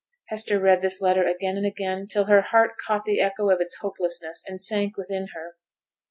Hester 0.29 0.59
read 0.59 0.81
this 0.81 0.99
letter 0.99 1.27
again 1.27 1.57
and 1.57 1.65
again, 1.67 2.07
till 2.07 2.23
her 2.23 2.41
heart 2.41 2.71
caught 2.83 3.05
the 3.05 3.21
echo 3.21 3.51
of 3.51 3.61
its 3.61 3.75
hopelessness, 3.81 4.43
and 4.47 4.59
sank 4.59 4.97
within 4.97 5.27
her. 5.35 5.57